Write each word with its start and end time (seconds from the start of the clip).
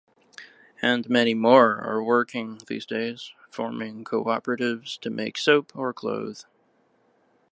And 0.81 1.07
many 1.11 1.35
more 1.35 1.75
are 1.79 2.01
working 2.01 2.59
these 2.65 2.87
days, 2.87 3.33
forming 3.49 4.03
co-operatives 4.03 4.97
to 4.97 5.11
make 5.11 5.37
soap 5.37 5.71
or 5.75 5.93
clothes. 5.93 6.47